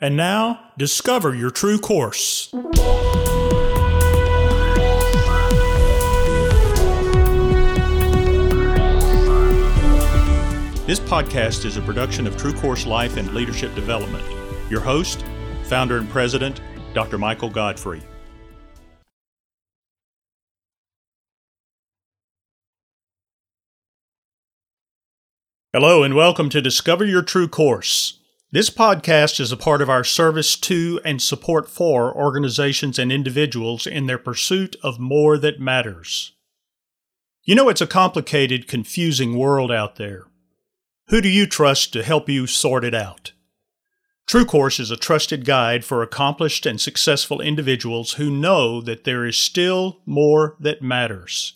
[0.00, 2.50] And now, discover your true course.
[10.86, 14.24] This podcast is a production of True Course Life and Leadership Development.
[14.70, 15.24] Your host,
[15.64, 16.60] founder and president,
[16.94, 17.18] Dr.
[17.18, 18.00] Michael Godfrey.
[25.72, 28.17] Hello, and welcome to Discover Your True Course.
[28.50, 33.86] This podcast is a part of our service to and support for organizations and individuals
[33.86, 36.32] in their pursuit of more that matters.
[37.44, 40.28] You know, it's a complicated, confusing world out there.
[41.08, 43.32] Who do you trust to help you sort it out?
[44.26, 49.26] True Course is a trusted guide for accomplished and successful individuals who know that there
[49.26, 51.52] is still more that matters.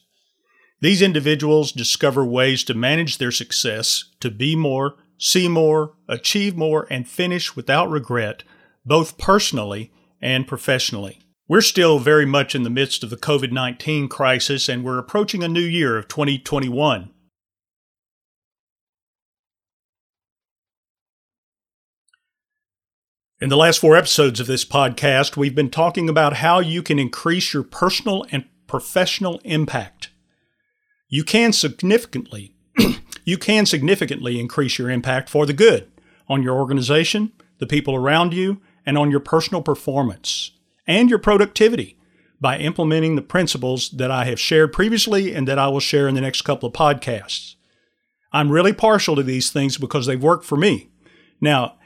[0.82, 6.86] These individuals discover ways to manage their success, to be more, see more, achieve more,
[6.90, 8.44] and finish without regret,
[8.84, 11.20] both personally and professionally.
[11.48, 15.42] We're still very much in the midst of the COVID 19 crisis, and we're approaching
[15.42, 17.10] a new year of 2021.
[23.40, 27.00] In the last four episodes of this podcast, we've been talking about how you can
[27.00, 30.12] increase your personal and professional impact
[31.12, 32.54] you can significantly
[33.24, 35.90] you can significantly increase your impact for the good
[36.28, 40.52] on your organization, the people around you, and on your personal performance
[40.86, 41.96] and your productivity
[42.40, 46.14] by implementing the principles that I have shared previously and that I will share in
[46.14, 47.54] the next couple of podcasts.
[48.32, 50.90] I'm really partial to these things because they've worked for me.
[51.40, 51.76] Now,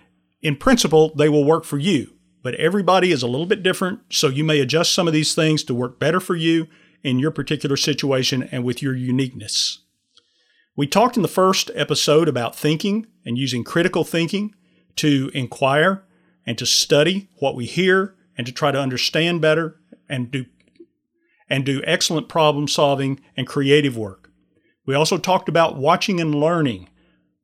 [0.40, 4.28] in principle, they will work for you, but everybody is a little bit different, so
[4.28, 6.68] you may adjust some of these things to work better for you
[7.02, 9.80] in your particular situation and with your uniqueness.
[10.76, 14.54] We talked in the first episode about thinking and using critical thinking
[14.96, 16.04] to inquire
[16.44, 20.44] and to study what we hear and to try to understand better and do
[21.48, 24.30] and do excellent problem solving and creative work.
[24.84, 26.90] We also talked about watching and learning,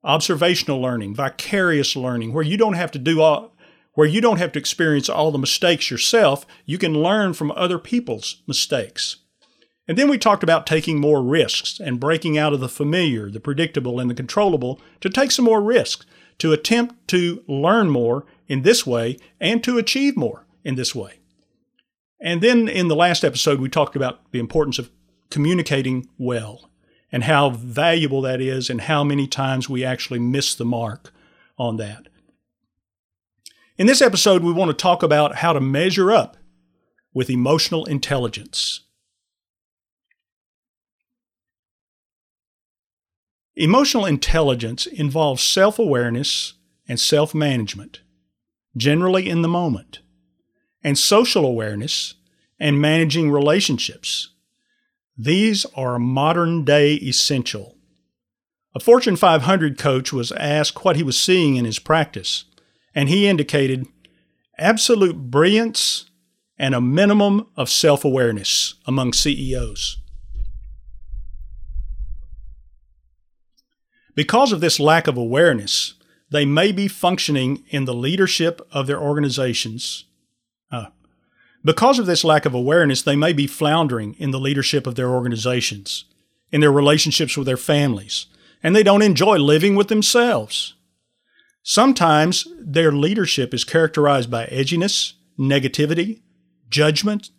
[0.04, 3.56] observational learning, vicarious learning, where you don't have to do all
[3.94, 7.78] where you don't have to experience all the mistakes yourself, you can learn from other
[7.78, 9.22] people's mistakes.
[9.92, 13.41] And then we talked about taking more risks and breaking out of the familiar, the
[13.41, 16.06] predictable, and the controllable to take some more risks,
[16.38, 21.19] to attempt to learn more in this way and to achieve more in this way.
[22.22, 24.91] And then in the last episode, we talked about the importance of
[25.28, 26.70] communicating well
[27.12, 31.12] and how valuable that is and how many times we actually miss the mark
[31.59, 32.09] on that.
[33.76, 36.38] In this episode, we want to talk about how to measure up
[37.12, 38.80] with emotional intelligence.
[43.57, 46.55] Emotional intelligence involves self awareness
[46.89, 48.01] and self management,
[48.77, 50.01] generally in the moment,
[50.83, 52.15] and social awareness
[52.59, 54.31] and managing relationships.
[55.19, 57.77] These are modern day essential.
[58.75, 62.47] A Fortune 500 coach was asked what he was seeing in his practice,
[62.95, 63.87] and he indicated
[64.57, 66.07] absolute brilliance
[66.59, 69.99] and a minimum of self awareness among CEOs.
[74.15, 75.95] Because of this lack of awareness,
[76.31, 80.05] they may be functioning in the leadership of their organizations.
[80.71, 80.87] Uh,
[81.65, 85.11] because of this lack of awareness, they may be floundering in the leadership of their
[85.11, 86.05] organizations,
[86.51, 88.27] in their relationships with their families,
[88.62, 90.75] and they don't enjoy living with themselves.
[91.62, 96.21] Sometimes their leadership is characterized by edginess, negativity,
[96.69, 97.31] judgment,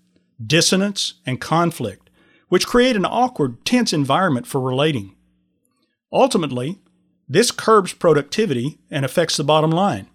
[0.46, 2.10] dissonance, and conflict,
[2.48, 5.13] which create an awkward, tense environment for relating.
[6.14, 6.80] Ultimately,
[7.28, 10.08] this curbs productivity and affects the bottom line.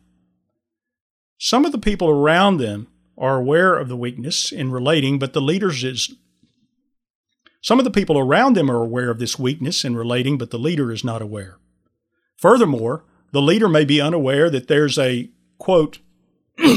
[1.38, 2.86] Some of the people around them
[3.16, 6.14] are aware of the weakness in relating, but the leaders is
[7.60, 10.58] some of the people around them are aware of this weakness in relating, but the
[10.58, 11.58] leader is not aware.
[12.36, 15.28] Furthermore, the leader may be unaware that there's a
[15.58, 15.98] quote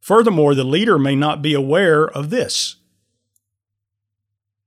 [0.00, 2.75] Furthermore, the leader may not be aware of this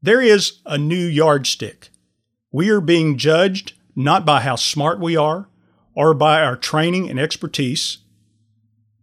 [0.01, 1.90] there is a new yardstick.
[2.51, 5.50] We are being judged not by how smart we are
[5.94, 7.98] or by our training and expertise,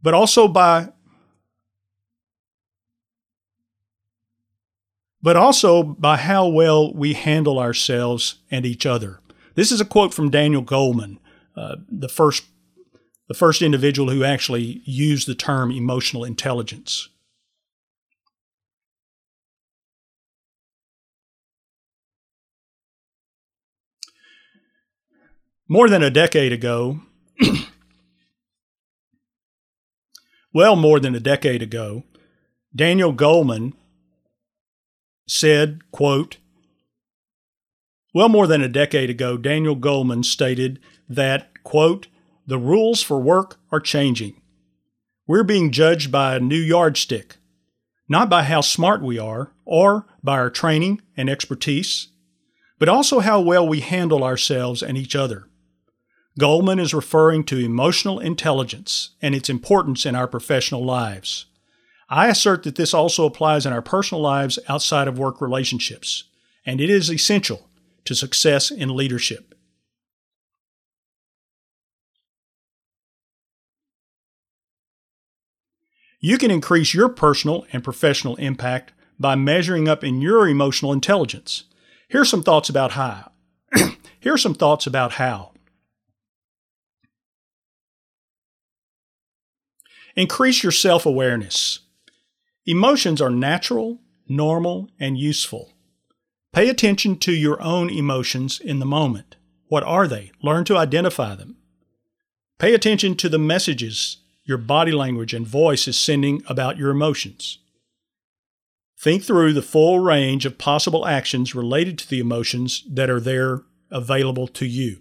[0.03, 0.93] but also by
[5.23, 9.21] but also by how well we handle ourselves and each other.
[9.57, 11.19] This is a quote from Daniel Goleman,
[11.57, 12.45] uh, the first
[13.29, 17.09] the first individual who actually used the term emotional intelligence.
[25.69, 27.01] More than a decade ago,
[30.55, 32.05] well, more than a decade ago,
[32.75, 33.73] Daniel Goleman
[35.27, 36.37] said, quote,
[38.15, 40.79] well, more than a decade ago, Daniel Goleman stated
[41.09, 42.07] that, quote,
[42.47, 44.41] the rules for work are changing.
[45.27, 47.39] We're being judged by a new yardstick,
[48.09, 52.07] not by how smart we are or by our training and expertise,
[52.79, 55.49] but also how well we handle ourselves and each other.
[56.38, 61.47] Goleman is referring to emotional intelligence and its importance in our professional lives.
[62.11, 66.25] I assert that this also applies in our personal lives outside of work relationships,
[66.67, 67.69] and it is essential
[68.05, 69.55] to success in leadership.
[76.21, 81.65] You can increase your personal and professional impact by measuring up in your emotional intelligence.
[82.09, 83.33] Here's some thoughts about how.
[84.21, 85.53] Here's some thoughts about how.
[90.17, 91.81] Increase your self awareness.
[92.65, 95.75] Emotions are natural, normal, and useful.
[96.53, 99.37] Pay attention to your own emotions in the moment.
[99.69, 100.33] What are they?
[100.43, 101.57] Learn to identify them.
[102.59, 107.59] Pay attention to the messages your body language and voice is sending about your emotions.
[108.99, 113.62] Think through the full range of possible actions related to the emotions that are there
[113.91, 115.01] available to you.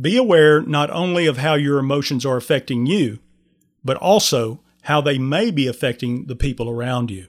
[0.00, 3.18] Be aware not only of how your emotions are affecting you,
[3.84, 7.26] but also how they may be affecting the people around you.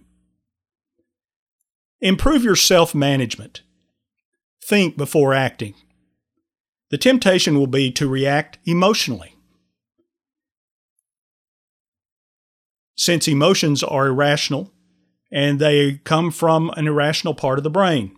[2.00, 3.62] Improve your self management.
[4.64, 5.74] Think before acting.
[6.92, 9.36] The temptation will be to react emotionally.
[12.96, 14.72] Since emotions are irrational
[15.32, 18.16] and they come from an irrational part of the brain.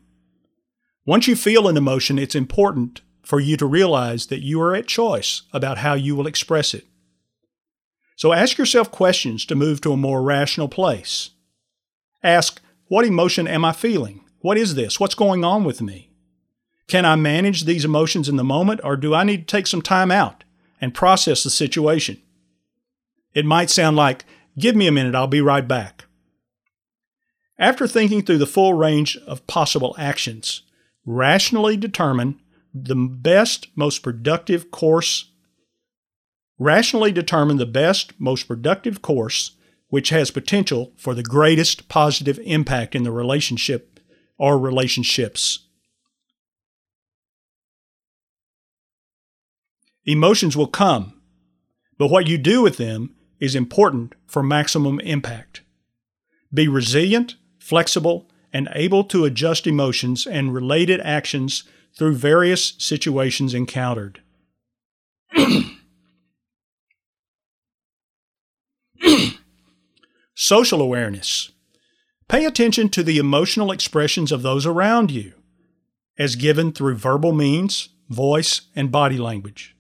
[1.06, 4.88] Once you feel an emotion, it's important for you to realize that you are at
[4.88, 6.86] choice about how you will express it.
[8.16, 11.32] So ask yourself questions to move to a more rational place.
[12.24, 14.24] Ask, what emotion am I feeling?
[14.40, 15.00] What is this?
[15.00, 16.12] What's going on with me?
[16.88, 19.82] Can I manage these emotions in the moment, or do I need to take some
[19.82, 20.44] time out
[20.82, 22.22] and process the situation?
[23.34, 24.26] It might sound like,
[24.60, 26.06] give me a minute, I'll be right back.
[27.58, 30.64] After thinking through the full range of possible actions,
[31.06, 32.42] rationally determine
[32.74, 35.32] the best, most productive course.
[36.58, 39.52] Rationally determine the best, most productive course
[39.92, 44.00] which has potential for the greatest positive impact in the relationship
[44.38, 45.68] or relationships.
[50.06, 51.22] Emotions will come,
[51.98, 55.62] but what you do with them is important for maximum impact.
[56.54, 61.66] Be resilient, flexible, and able to adjust emotions and related actions
[61.98, 64.22] through various situations encountered.
[70.36, 71.52] Social awareness.
[72.28, 75.34] Pay attention to the emotional expressions of those around you,
[76.18, 79.76] as given through verbal means, voice, and body language.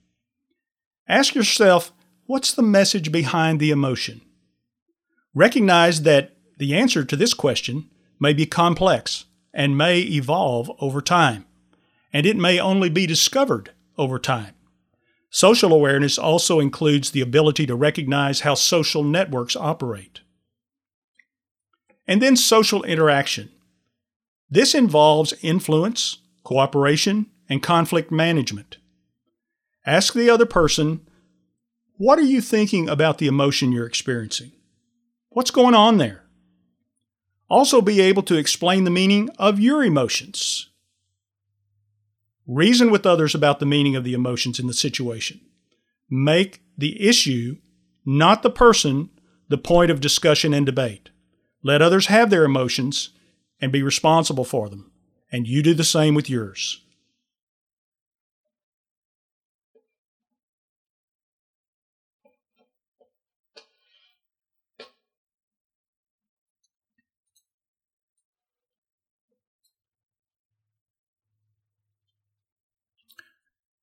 [1.07, 1.94] Ask yourself
[2.25, 4.22] what's the message behind the emotion?
[5.33, 11.45] Recognize that the answer to this question may be complex and may evolve over time
[12.13, 14.53] and it may only be discovered over time.
[15.30, 20.21] Social awareness also includes the ability to recognize how social networks operate.
[22.06, 23.49] And then social interaction.
[24.49, 28.77] This involves influence, cooperation, and conflict management.
[29.85, 31.07] Ask the other person,
[31.97, 34.51] what are you thinking about the emotion you're experiencing?
[35.30, 36.23] What's going on there?
[37.49, 40.70] Also, be able to explain the meaning of your emotions.
[42.54, 45.40] Reason with others about the meaning of the emotions in the situation.
[46.10, 47.60] Make the issue,
[48.06, 49.10] not the person,
[49.48, 51.12] the point of discussion and debate.
[51.64, 53.12] Let others have their emotions
[53.62, 54.92] and be responsible for them,
[55.31, 56.81] and you do the same with yours.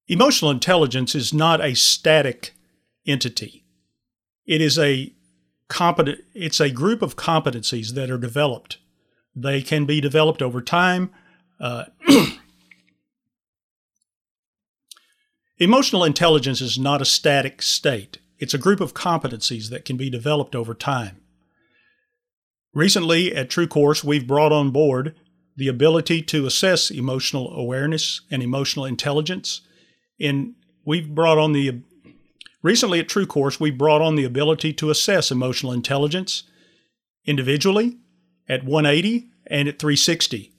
[0.09, 2.55] Emotional intelligence is not a static
[3.07, 3.65] entity.
[4.47, 5.13] It is a
[5.69, 8.79] competent it's a group of competencies that are developed.
[9.37, 11.11] They can be developed over time.
[11.61, 11.85] Uh,
[15.59, 18.19] Emotional intelligence is not a static state.
[18.39, 21.21] It's a group of competencies that can be developed over time.
[22.73, 25.17] Recently at True Course, we've brought on board
[25.57, 29.63] the ability to assess emotional awareness and emotional intelligence.
[30.21, 31.83] And we've brought on the
[32.63, 36.45] recently at True Course, we brought on the ability to assess emotional intelligence
[37.25, 37.99] individually
[38.49, 40.53] at 180 and at 360.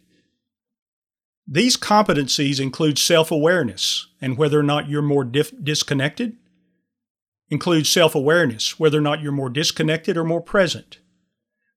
[1.52, 6.38] These competencies include self awareness and whether or not you're more dif- disconnected,
[7.50, 11.00] include self awareness, whether or not you're more disconnected or more present,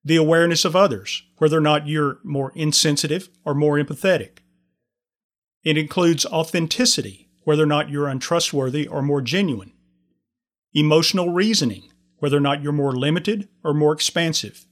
[0.04, 4.38] the awareness of others, whether or not you're more insensitive or more empathetic.
[5.64, 9.72] It includes authenticity, whether or not you're untrustworthy or more genuine,
[10.74, 14.64] emotional reasoning, whether or not you're more limited or more expansive,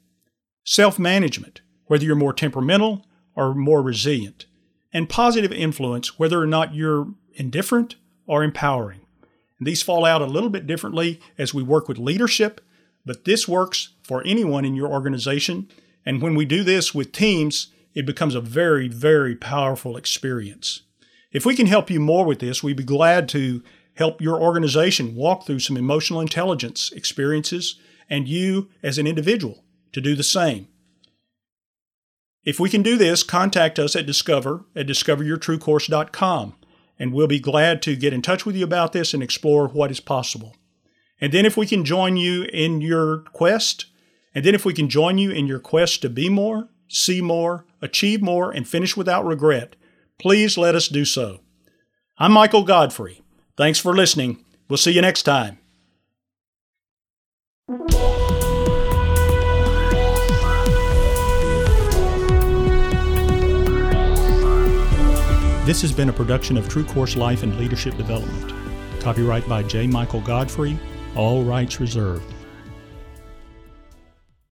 [0.64, 4.46] self management, whether you're more temperamental or more resilient,
[4.92, 7.96] and positive influence, whether or not you're indifferent
[8.26, 9.00] or empowering.
[9.58, 12.60] And these fall out a little bit differently as we work with leadership,
[13.04, 15.68] but this works for anyone in your organization.
[16.04, 20.82] And when we do this with teams, it becomes a very, very powerful experience.
[21.32, 23.62] If we can help you more with this, we'd be glad to
[23.94, 30.00] help your organization walk through some emotional intelligence experiences and you as an individual to
[30.00, 30.68] do the same.
[32.44, 36.54] If we can do this, contact us at Discover at discoveryourtruecourse.com,
[36.98, 39.90] and we'll be glad to get in touch with you about this and explore what
[39.90, 40.56] is possible.
[41.20, 43.86] And then if we can join you in your quest,
[44.34, 47.66] and then if we can join you in your quest to be more, see more,
[47.82, 49.76] achieve more, and finish without regret,
[50.20, 51.40] please let us do so.
[52.18, 53.22] I'm Michael Godfrey.
[53.56, 54.44] Thanks for listening.
[54.68, 55.58] We'll see you next time.
[65.64, 68.52] This has been a production of True Course Life and Leadership Development.
[69.00, 69.86] Copyright by J.
[69.86, 70.78] Michael Godfrey,
[71.16, 72.34] all rights reserved.